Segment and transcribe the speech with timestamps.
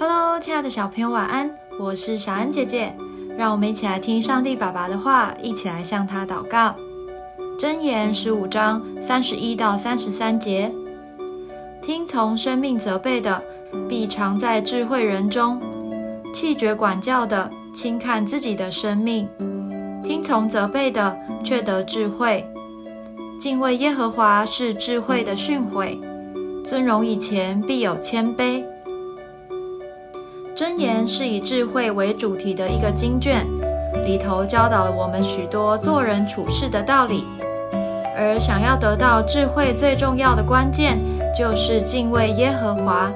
[0.00, 1.54] Hello，亲爱的小朋友，晚安！
[1.78, 2.96] 我是小安姐姐，
[3.36, 6.74] 让我们一起来听上帝爸爸的话，一起来向他祷告。
[7.58, 10.72] 箴言十五章三十一到三十三节：
[11.82, 13.42] 听从生命责备的，
[13.86, 15.60] 必常在智慧人中；
[16.32, 19.26] 气绝管教的，轻看自己的生命；
[20.02, 21.14] 听从责备的，
[21.44, 22.42] 却得智慧。
[23.38, 25.98] 敬畏耶和华是智慧的训诲，
[26.64, 28.64] 尊荣以前必有谦卑。
[30.60, 33.46] 箴言是以智慧为主题的一个经卷，
[34.04, 37.24] 里头教导了我们许多做人处事的道理。
[38.14, 40.98] 而想要得到智慧，最重要的关键
[41.34, 43.10] 就是敬畏耶和华。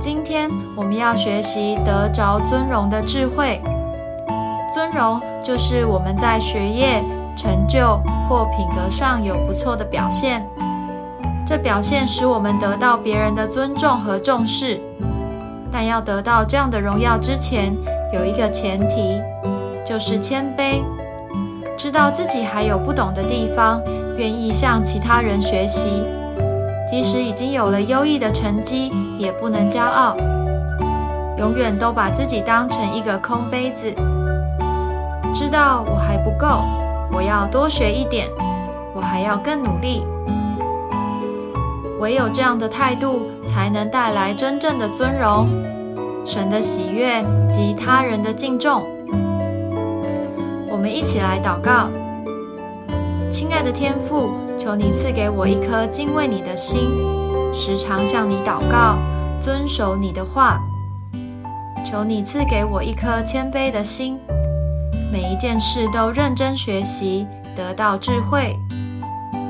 [0.00, 3.60] 今天我们要学习得着尊荣的智慧。
[4.74, 7.04] 尊荣就是我们在学业。
[7.34, 7.98] 成就
[8.28, 10.46] 或品格上有不错的表现，
[11.46, 14.78] 这表现使我们得到别人的尊重和重视。
[15.72, 17.74] 但要得到这样的荣耀之前，
[18.12, 19.18] 有一个前提，
[19.84, 20.82] 就是谦卑，
[21.78, 23.80] 知道自己还有不懂的地方，
[24.18, 26.04] 愿意向其他人学习。
[26.86, 30.14] 即使已经有了优异的成绩，也不能骄傲，
[31.38, 33.90] 永远都把自己当成一个空杯子，
[35.34, 36.62] 知道我还不够。
[37.14, 38.28] 我要多学一点，
[38.94, 40.04] 我还要更努力。
[41.98, 45.46] 唯有这样的态度，才能带来真正的尊荣、
[46.24, 48.82] 神的喜悦及他人的敬重。
[50.70, 51.90] 我们一起来祷告：
[53.30, 56.88] 亲爱的天父，求你赐给我一颗敬畏你的心，
[57.52, 58.96] 时常向你祷告，
[59.38, 60.58] 遵守你的话。
[61.84, 64.18] 求你赐给我一颗谦卑的心。
[65.12, 68.56] 每一件事都认真学习，得到智慧。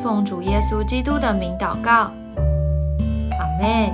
[0.02, 2.10] 奉主耶稣基督的名祷告，
[3.58, 3.92] め